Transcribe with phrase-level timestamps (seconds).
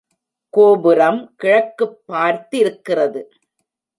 [0.49, 3.23] கோபுரம் கிழக்குப் பார்த்திருக்கிறது.